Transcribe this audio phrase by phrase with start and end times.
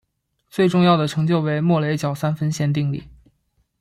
[0.49, 3.03] 最重要的成就为莫雷角三分线定理。